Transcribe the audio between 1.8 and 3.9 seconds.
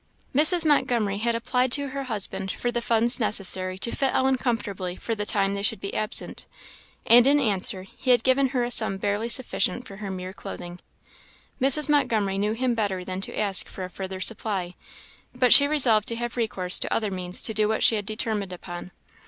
her husband for the funds necessary